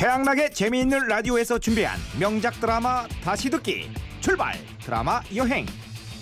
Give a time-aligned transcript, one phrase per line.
[0.00, 3.90] 최양락의 재미있는 라디오에서 준비한 명작 드라마 다시 듣기
[4.22, 5.66] 출발 드라마 여행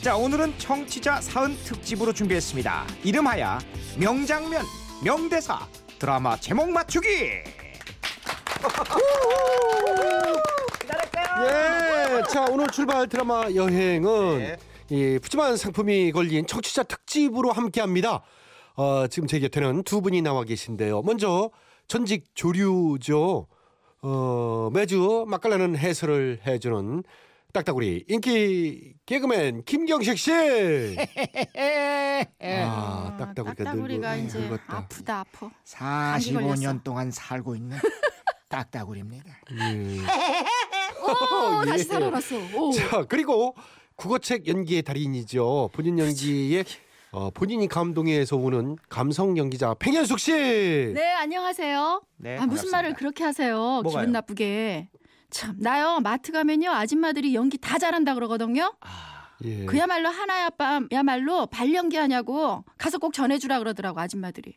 [0.02, 3.60] 자 오늘은 청취자 사은 특집으로 준비했습니다 이름하여
[3.96, 4.64] 명장면
[5.04, 5.60] 명대사
[5.96, 7.08] 드라마 제목 맞추기
[11.44, 14.56] 예, 자 오늘 출발 드라마 여행은 네.
[14.90, 18.22] 이 푸짐한 상품이 걸린 청취자 특집으로 함께합니다.
[18.74, 21.02] 어, 지금 제 곁에는 두 분이 나와 계신데요.
[21.02, 21.50] 먼저
[21.86, 23.46] 전직 조류죠.
[24.02, 27.02] 어, 매주 맛깔나는 해설을 해주는
[27.52, 30.30] 딱따구리 인기 개그맨 김경식 씨.
[32.40, 34.76] 아, 딱따구리가 딱따구리가 늙어- 이제 늙었다.
[34.76, 35.50] 아프다 아파.
[35.64, 37.78] 45년 동안 살고 있는
[38.48, 39.98] 딱따구리입니다 예.
[41.00, 41.88] 오, 다시 예.
[41.88, 42.36] 살아났어.
[42.56, 42.72] 오.
[42.72, 43.54] 자 그리고
[43.96, 45.70] 국어책 연기의 달인이죠.
[45.72, 46.64] 본인 연기에
[47.10, 50.32] 어, 본인이 감동해서 오는 감성 연기자 팽현숙 씨.
[50.32, 52.02] 네 안녕하세요.
[52.18, 52.76] 네, 아, 무슨 반갑습니다.
[52.76, 53.80] 말을 그렇게 하세요?
[53.82, 54.02] 뭐가요?
[54.02, 54.88] 기분 나쁘게.
[55.30, 58.74] 참 나요 마트 가면요 아줌마들이 연기 다 잘한다 그러거든요.
[59.44, 59.64] 예.
[59.66, 64.56] 그야말로 하나야말로 발연기 하냐고 가서 꼭 전해주라 그러더라고 아줌마들이.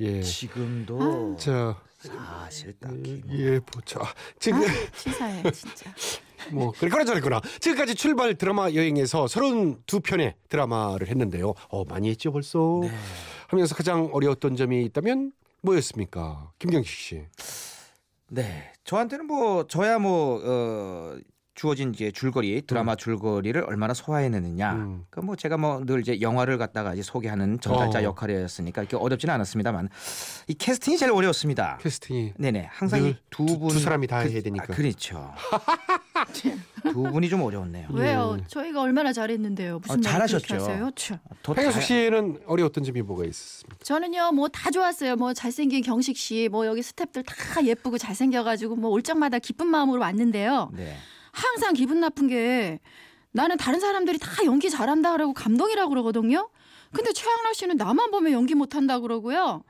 [0.00, 0.22] 예.
[0.22, 1.76] 지금도 자,
[2.08, 4.00] 사실 딱히 예, 보자.
[4.38, 4.62] 지금
[4.96, 5.90] 치사해 진짜.
[6.50, 7.40] 뭐 그래 저랬구나.
[7.60, 11.54] 지금까지 출발 드라마 여행에서 32편의 드라마를 했는데요.
[11.68, 12.80] 어, 많이 했죠 벌써.
[12.82, 12.90] 네.
[13.48, 16.50] 하면서 가장 어려웠던 점이 있다면 뭐였습니까?
[16.58, 17.22] 김경식 씨.
[18.28, 21.18] 네, 저한테는 뭐 저야 뭐 어,
[21.54, 24.72] 주어진 이제 줄거리 드라마 줄거리를 얼마나 소화해내느냐.
[24.72, 25.04] 음.
[25.10, 28.02] 그뭐 제가 뭐 늘 이제 영화를 갖다가 이제 소개하는 전달자 어.
[28.04, 29.88] 역할이었으니까 이렇게 어렵지는 않았습니다만
[30.48, 31.78] 이 캐스팅이 제일 어려웠습니다.
[31.82, 34.64] 캐스팅이 네네, 항상 늘이두 두- 분, 두 사람이 다 해야 되니까.
[34.64, 35.32] 아, 그렇죠.
[36.92, 37.88] 두 분이 좀 어려웠네요.
[37.92, 38.36] 왜요?
[38.40, 38.44] 예.
[38.48, 39.78] 저희가 얼마나 잘했는데요.
[39.80, 40.56] 무슨 어, 말을 잘하셨죠.
[41.54, 43.76] 팽현숙 다- 씨는 어려웠던 점이 뭐가 있습니까?
[43.84, 45.16] 저는요 뭐 다 좋았어요.
[45.16, 50.00] 뭐 잘생긴 경식 씨, 뭐 여기 스탭들 다 예쁘고 잘생겨가지고 뭐 올 적마다 기쁜 마음으로
[50.00, 50.70] 왔는데요.
[50.74, 50.96] 네.
[51.32, 52.78] 항상 기분 나쁜 게
[53.32, 56.48] 나는 다른 사람들이 다 연기 잘한다 그러고 감동이라고 그러거든요.
[56.92, 59.64] 근데 최양락 씨는 나만 보면 연기 못한다 그러고요.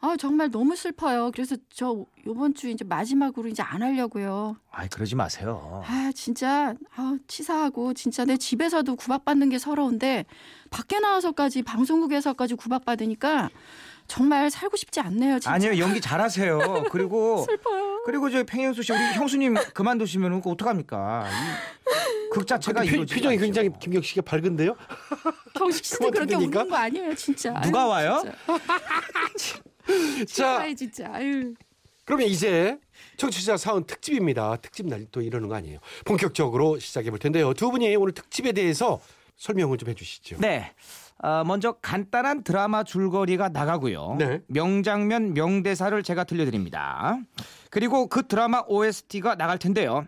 [0.00, 1.30] 아 정말 너무 슬퍼요.
[1.32, 4.56] 그래서 저 요번 주 이제 마지막으로 이제 안 하려고요.
[4.70, 5.82] 아이 그러지 마세요.
[5.86, 10.26] 아 진짜 아 치사하고 진짜 내 집에서도 구박받는 게 서러운데
[10.70, 13.48] 밖에 나와서까지 방송국에서까지 구박받으니까
[14.06, 15.34] 정말 살고 싶지 않네요.
[15.38, 15.52] 진짜.
[15.52, 16.58] 아니요 연기 잘하세요.
[16.90, 17.93] 그리고 슬퍼요.
[18.04, 21.28] 그리고 저 팽현수 씨 우리 형수님 그만두시면 그 어떡합니까?
[22.26, 23.44] 이극 자체가 표, 이루어지지 표정이 않죠.
[23.44, 24.74] 굉장히 김경식 씨가 밝은데요?
[25.54, 26.60] 경식 씨도 그렇게 그만두니까?
[26.60, 27.60] 웃는 거 아니에요, 진짜.
[27.60, 28.22] 누가 아유, 와요?
[29.36, 30.24] 진짜.
[30.58, 31.08] 자, 진짜.
[31.12, 31.54] 아유.
[32.04, 32.78] 그러면 이제
[33.16, 34.56] 청취자 사원 특집입니다.
[34.56, 35.78] 특집 날 또 이러는 거 아니에요.
[36.04, 37.54] 본격적으로 시작해 볼 텐데요.
[37.54, 39.00] 두 분이 오늘 특집에 대해서
[39.36, 40.36] 설명을 좀 해주시죠.
[40.40, 40.72] 네.
[41.22, 44.16] 어, 먼저 간단한 드라마 줄거리가 나가고요.
[44.18, 44.40] 네.
[44.48, 47.18] 명장면 명대사를 제가 들려드립니다.
[47.70, 50.06] 그리고 그 드라마 OST가 나갈 텐데요.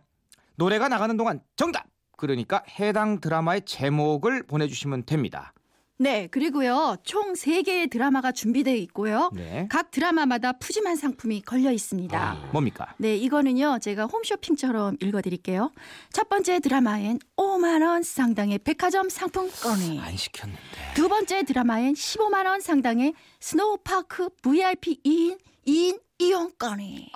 [0.57, 1.87] 노래가 나가는 동안 정답.
[2.17, 5.53] 그러니까 해당 드라마의 제목을 보내주시면 됩니다.
[5.99, 6.97] 네, 그리고요.
[7.05, 9.31] 총 세개의 드라마가 준비되어 있고요.
[9.33, 9.67] 네.
[9.71, 12.51] 각 드라마마다 푸짐한 상품이 걸려 있습니다.
[12.53, 12.95] 뭡니까?
[12.99, 13.79] 네, 이거는요.
[13.81, 15.73] 제가 홈쇼핑처럼 읽어 드릴게요.
[16.13, 20.61] 첫 번째 드라마엔 5만 원 상당의 백화점 상품권이 안 시켰는데.
[20.95, 27.11] 두 번째 드라마엔 15만 원 상당의 스노우파크 VIP 2인 2인 이용권이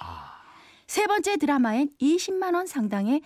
[0.87, 3.21] 세 번째 드라마엔 20만 원 상당의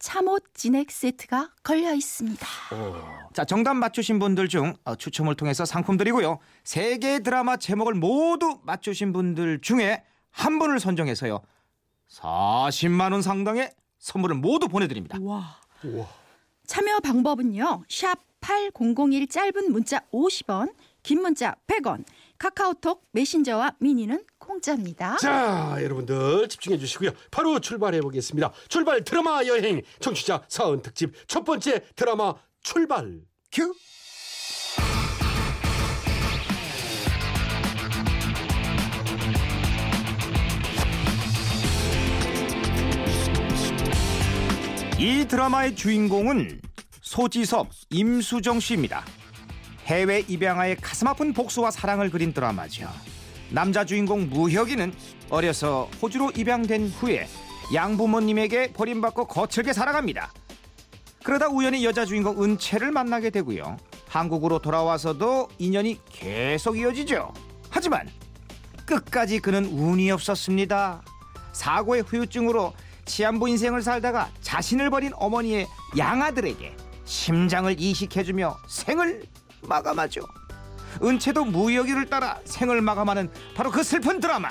[0.00, 2.46] 참옻 진액 세트가 걸려 있습니다.
[3.34, 6.38] 자, 정답 맞추신 분들 중 어, 추첨을 통해서 상품 드리고요.
[6.64, 11.40] 세 개의 드라마 제목을 모두 맞추신 분들 중에 한 분을 선정해서요.
[12.08, 15.18] 40만 원 상당의 선물을 모두 보내드립니다.
[15.20, 15.60] 와.
[15.84, 16.06] 우와.
[16.66, 17.84] 참여 방법은요.
[17.88, 20.72] 샵 8001 짧은 문자 50원,
[21.02, 22.04] 긴 문자 100원,
[22.40, 25.18] 카카오톡 메신저와 미니는 공짜입니다.
[25.18, 27.10] 자, 여러분들 집중해 주시고요.
[27.30, 28.50] 바로 출발해 보겠습니다.
[28.68, 33.20] 출발 드라마 여행 청취자 사원 특집 첫 번째 드라마 출발.
[33.52, 33.74] 큐.
[44.98, 46.62] 이 드라마의 주인공은
[47.02, 49.04] 소지섭, 임수정 씨입니다.
[49.90, 52.88] 해외 입양아의 가슴 아픈 복수와 사랑을 그린 드라마죠.
[53.48, 54.94] 남자 주인공 무혁이는
[55.30, 57.26] 어려서 호주로 입양된 후에
[57.74, 60.32] 양부모님에게 버림받고 거칠게 살아갑니다.
[61.24, 63.78] 그러다 우연히 여자 주인공 은채를 만나게 되고요.
[64.06, 67.34] 한국으로 돌아와서도 인연이 계속 이어지죠.
[67.68, 68.08] 하지만
[68.86, 71.02] 끝까지 그는 운이 없었습니다.
[71.52, 72.74] 사고의 후유증으로
[73.06, 75.66] 치안부 인생을 살다가 자신을 버린 어머니의
[75.98, 79.24] 양아들에게 심장을 이식해주며 생을
[79.62, 80.22] 마감하죠.
[81.02, 84.48] 은채도 무여기를 따라 생을 마감하는 바로 그 슬픈 드라마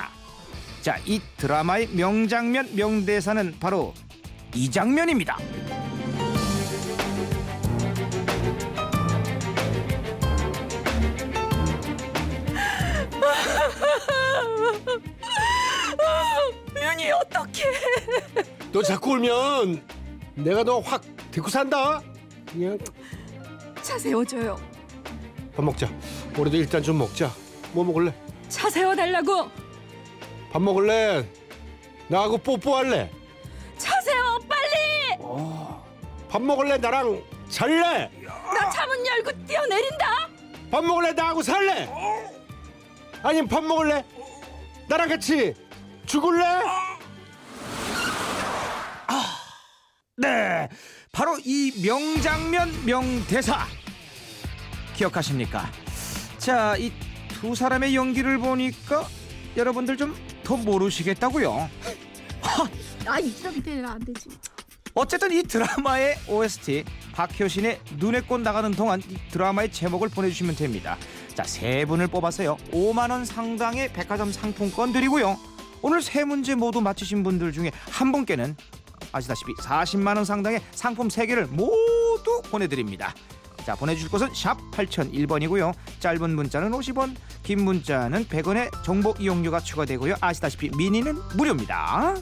[0.82, 3.92] 자, 이 드라마의 명장면 명대사는 바로
[4.54, 5.36] 이 장면입니다.
[16.76, 17.64] 윤이 어떡해?
[18.72, 19.82] 너 자꾸 울면
[20.34, 22.02] 내가 너 확 데리고 산다.
[22.50, 22.78] 그냥
[23.82, 24.58] 차 세워줘요.
[25.54, 25.88] 밥 먹자.
[26.38, 27.30] 우리도 일단 좀 먹자.
[27.72, 28.14] 뭐 먹을래?
[28.48, 29.50] 차 세워달라고.
[30.52, 31.26] 밥 먹을래?
[32.08, 33.10] 나하고 뽀뽀할래?
[33.78, 35.18] 차 세워 빨리.
[36.28, 36.76] 밥 먹을래?
[36.78, 38.10] 나랑 잘래?
[38.24, 40.28] 나 차문 열고 뛰어내린다.
[40.70, 41.12] 밥 먹을래?
[41.12, 41.88] 나하고 살래?
[43.22, 44.04] 아니면 밥 먹을래?
[44.88, 45.54] 나랑 같이
[46.06, 46.44] 죽을래?
[50.16, 50.68] 네,
[51.12, 53.66] 바로 이 명장면 명대사
[55.04, 55.70] 기억하십니까?
[56.38, 56.92] 자, 이
[57.40, 59.06] 두 사람의 연기를 보니까
[59.56, 60.14] 여러분들 좀
[60.44, 61.70] 더 모르시겠다고요?
[63.06, 64.28] 아 이렇게 되면 안 되지.
[64.94, 70.98] 어쨌든 이 드라마의 OST 박효신의 눈에 꽃 나가는 동안 이 드라마의 제목을 보내주시면 됩니다.
[71.34, 72.56] 자, 세 분을 뽑아서요.
[72.72, 75.38] 5만 원 상당의 백화점 상품권 드리고요.
[75.82, 78.56] 오늘 세 문제 모두 맞히신 분들 중에 한 분께는
[79.12, 83.14] 아시다시피 40만 원 상당의 상품 3개를 모두 보내드립니다.
[83.64, 85.72] 자 보내주실 곳은 샵 8001번이고요.
[86.00, 90.16] 짧은 문자는 50원, 긴 문자는 100원의 정보 이용료가 추가되고요.
[90.20, 92.16] 아시다시피 미니는 무료입니다.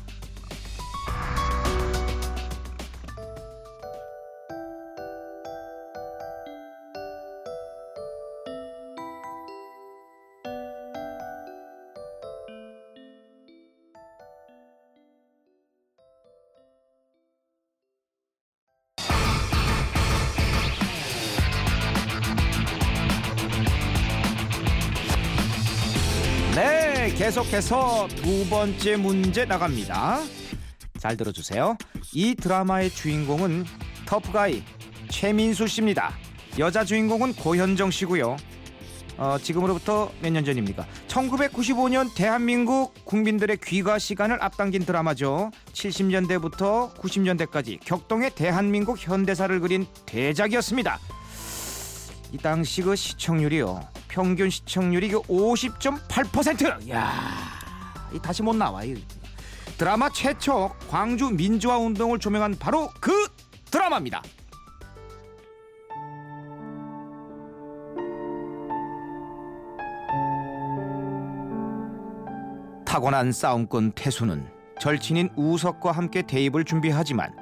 [27.19, 30.21] 계속해서 두 번째 문제 나갑니다.
[31.01, 31.77] 잘 들어주세요.
[32.13, 33.65] 이 드라마의 주인공은
[34.07, 34.63] 터프가이
[35.11, 36.13] 최민수 씨입니다.
[36.61, 38.37] 여자 주인공은 고현정 씨고요.
[39.17, 40.87] 어, 지금으로부터 몇 년 전입니까?
[41.09, 45.51] 1995년 대한민국 국민들의 귀가 시간을 앞당긴 드라마죠.
[45.73, 51.01] 70년대부터 90년대까지 격동의 대한민국 현대사를 그린 대작이었습니다.
[52.31, 53.81] 이 당시 그 시청률이요.
[54.19, 56.91] 평균 시청률이 그 50.8%.
[56.91, 57.13] 야,
[58.13, 58.83] 이 다시 못 나와.
[58.83, 59.01] 이
[59.79, 63.13] 드라마 최초 광주 민주화 운동을 조명한 바로 그
[63.71, 64.21] 드라마입니다.
[72.85, 74.51] 타고난 싸움꾼 태수는
[74.81, 77.37] 절친인 우석과 함께 대입을 준비하지만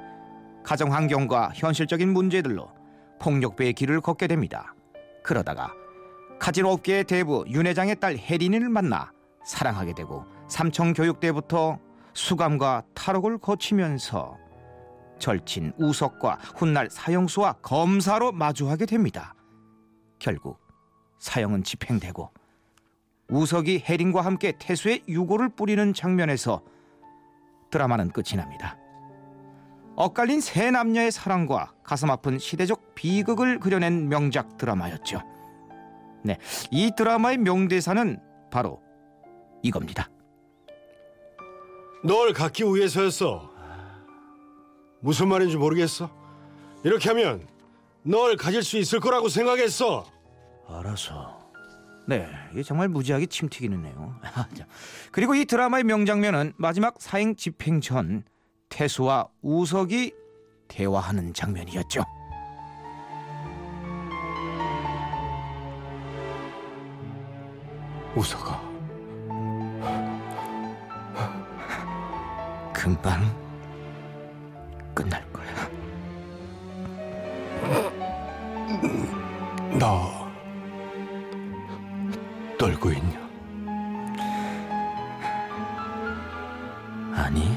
[0.63, 2.69] 가정 환경과 현실적인 문제들로
[3.19, 4.75] 폭력배의 길을 걷게 됩니다.
[5.23, 5.73] 그러다가
[6.39, 9.11] 카지노 업계의 대부 윤 회장의 딸 혜린이를 만나
[9.45, 11.79] 사랑하게 되고 삼청 교육대부터
[12.13, 14.37] 수감과 탈옥을 거치면서
[15.19, 19.33] 절친 우석과 훗날 사형수와 검사로 마주하게 됩니다.
[20.19, 20.59] 결국
[21.19, 22.31] 사형은 집행되고
[23.29, 26.61] 우석이 혜린과 함께 태수의 유고를 뿌리는 장면에서
[27.71, 28.77] 드라마는 끝이 납니다.
[29.95, 35.36] 엇갈린 세 남녀의 사랑과 가슴 아픈 시대적 비극을 그려낸 명작 드라마였죠.
[36.27, 36.37] 네,
[36.71, 38.19] 이 드라마의 명대사는
[38.51, 38.81] 바로
[39.63, 40.09] 이겁니다.
[42.03, 43.49] 널 갖기 위해서였어.
[44.99, 46.11] 무슨 말인지 모르겠어.
[46.83, 47.47] 이렇게 하면
[48.03, 50.05] 널 가질 수 있을 거라고 생각했어.
[50.67, 51.37] 알아서.
[52.07, 54.19] 네, 이게 정말 무지하게 침 튀기는네요.
[55.11, 58.23] 그리고 이 드라마의 명장면은 마지막 사형 집행 전
[58.67, 60.13] 태수와 우석이
[60.67, 62.03] 대화하는 장면이었죠.
[68.17, 68.59] 우석아,
[72.73, 73.21] 금방
[74.95, 75.45] 끝날 거야.
[79.77, 80.27] 나
[82.57, 83.19] 떨고 있냐?
[87.13, 87.55] 아니,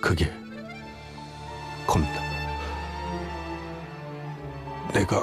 [0.00, 0.32] 그게
[1.86, 2.08] 겁나.
[4.94, 5.22] 내가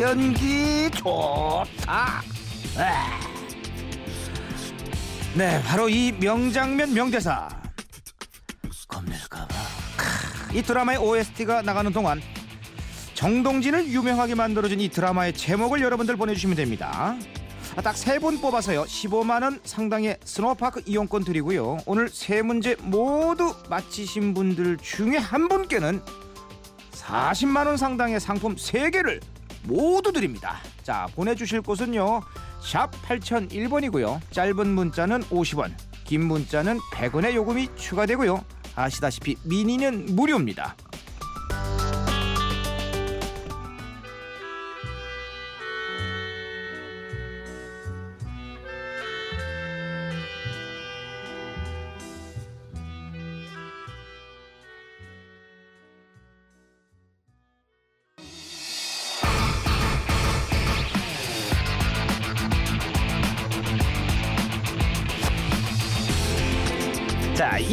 [0.00, 1.66] 연기 좋다.
[1.86, 2.20] 아.
[5.34, 7.48] 네, 바로 이 명장면 명대사.
[8.88, 9.46] 겁낼까봐.
[9.96, 12.20] 크, 이 드라마의 OST가 나가는 동안
[13.14, 17.16] 정동진을 유명하게 만들어준 이 드라마의 제목을 여러분들 보내주시면 됩니다.
[17.82, 24.32] 딱 세 분 뽑아서요 15만 원 상당의 스노우파크 이용권 드리고요 오늘 세 문제 모두 맞히신
[24.32, 26.00] 분들 중에 한 분께는
[26.92, 29.20] 40만 원 상당의 상품 세개를
[29.66, 30.58] 모두 드립니다.
[30.82, 32.22] 자 보내주실 곳은요.
[32.60, 34.20] 샵 8001번이고요.
[34.30, 35.72] 짧은 문자는 50원
[36.04, 38.44] 긴 문자는 100원의 요금이 추가되고요.
[38.76, 40.76] 아시다시피 미니는 무료입니다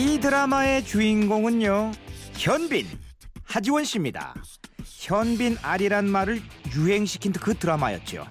[0.03, 1.93] 이 드라마의 주인공은요.
[2.33, 2.85] 현빈,
[3.45, 4.35] 하지원 씨입니다.
[4.83, 6.41] 현빈 알이란 말을
[6.75, 8.27] 유행시킨 그 드라마였죠.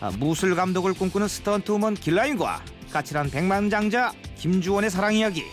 [0.00, 5.44] 아, 무술 감독을 꿈꾸는 스턴트우먼 길라인과 까칠한 백만장자 김주원의 사랑 이야기.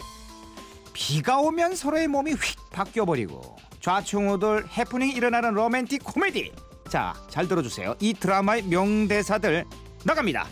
[0.93, 6.49] 비가 오면 서로의 몸이 휙 바뀌어버리고 좌충우돌 해프닝이 일어나는 로맨틱 코미디.
[6.89, 7.93] 자, 잘 들어주세요.
[7.99, 9.65] 이 드라마의 명대사들
[10.05, 10.47] 나갑니다.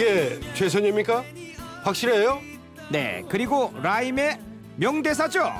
[0.00, 1.22] 그게 최선입니까?
[1.84, 2.40] 확실해요?
[2.90, 4.40] 네, 그리고 라임의
[4.76, 5.52] 명대사죠.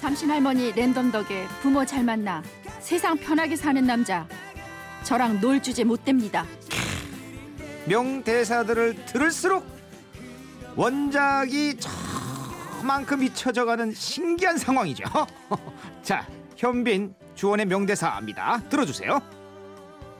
[0.00, 2.42] 삼신 할머니 랜덤 덕에 부모 잘 만나
[2.80, 4.26] 세상 편하게 사는 남자
[5.02, 6.46] 저랑 놀 주제 못 됩니다
[7.84, 9.66] 명대사들을 들을수록
[10.74, 11.76] 원작이
[12.80, 15.04] 저만큼 잊혀져가는 신기한 상황이죠.
[16.02, 16.26] 자,
[16.56, 18.62] 현빈 주원의 명대사입니다.
[18.70, 19.37] 들어주세요.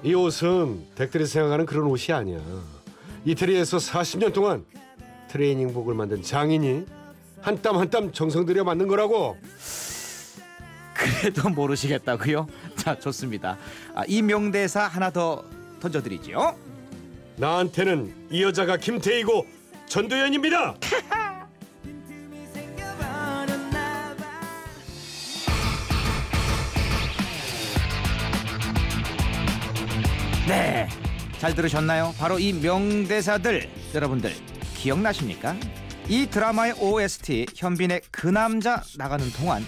[0.03, 2.39] 이 옷은 댁들이 생각하는 그런 옷이 아니야.
[3.25, 4.65] 이태리에서 40년 동안
[5.29, 6.87] 트레이닝복을 만든 장인이
[7.41, 9.37] 한 땀 한 땀 정성 들여 만든 거라고.
[10.95, 12.49] 그래도 모르시겠다고요?
[12.77, 13.57] 자, 좋습니다.
[13.95, 15.45] 아, 이 명대사 하나 더
[15.81, 16.57] 던져드리죠.
[17.37, 19.47] 나한테는 이 여자가 김태희고
[19.87, 20.77] 전도연입니다.
[30.49, 30.89] 네,
[31.39, 32.15] 잘 들으셨나요?
[32.19, 34.33] 바로 이 명대사들 여러분들
[34.77, 35.55] 기억나십니까?
[36.09, 39.63] 이 드라마의 OST 현빈의 그 남자 나가는 동안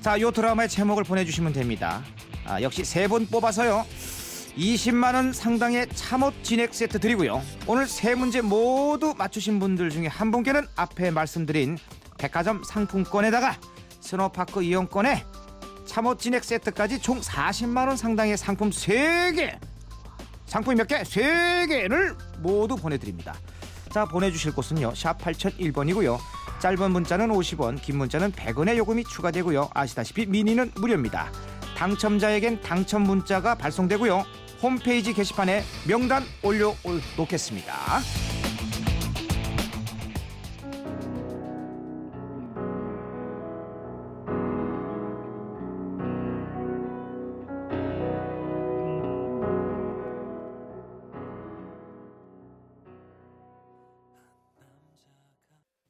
[0.00, 2.02] 자, 요 드라마의 제목을 보내주시면 됩니다.
[2.44, 3.86] 아, 역시 세 분 뽑아서요.
[4.56, 7.40] 20만 원 상당의 참옻 진액 세트 드리고요.
[7.66, 11.78] 오늘 세 문제 모두 맞추신 분들 중에 한 분께는 앞에 말씀드린
[12.18, 13.56] 백화점 상품권에다가
[14.00, 15.24] 스노파크 이용권에
[15.86, 19.58] 참옷 진액 세트까지 총 40만 원 상당의 상품 3개
[20.46, 21.02] 상품이 몇 개?
[21.04, 23.34] 세 개를 모두 보내드립니다.
[23.90, 24.94] 자 보내주실 곳은요.
[24.94, 26.18] 샵 8001번이고요.
[26.60, 29.70] 짧은 문자는 50원, 긴 문자는 100원의 요금이 추가되고요.
[29.74, 31.30] 아시다시피 미니는 무료입니다.
[31.76, 34.24] 당첨자에겐 당첨 문자가 발송되고요.
[34.62, 36.74] 홈페이지 게시판에 명단 올려
[37.16, 37.74] 놓겠습니다.